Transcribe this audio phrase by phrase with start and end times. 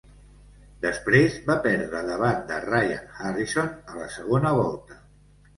[0.85, 4.99] Després va perdre davant de Ryan Harrison a la segona volta.